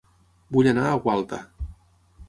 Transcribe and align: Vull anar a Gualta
Vull 0.55 0.69
anar 0.71 0.87
a 0.87 0.97
Gualta 1.05 1.43